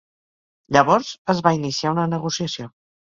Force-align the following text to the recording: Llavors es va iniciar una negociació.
Llavors 0.77 1.11
es 1.35 1.43
va 1.49 1.53
iniciar 1.61 1.93
una 1.97 2.07
negociació. 2.15 2.69